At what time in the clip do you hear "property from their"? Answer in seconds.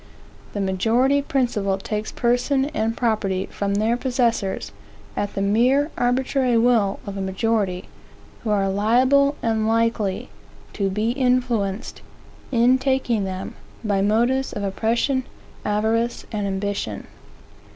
2.97-3.95